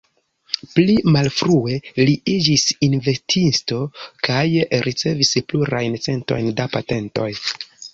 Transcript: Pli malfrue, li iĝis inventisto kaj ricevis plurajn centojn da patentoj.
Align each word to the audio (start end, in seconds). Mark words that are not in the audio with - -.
Pli 0.77 0.95
malfrue, 1.15 1.75
li 2.07 2.15
iĝis 2.37 2.65
inventisto 2.89 3.81
kaj 4.31 4.43
ricevis 4.89 5.37
plurajn 5.53 6.05
centojn 6.11 6.55
da 6.63 6.73
patentoj. 6.79 7.35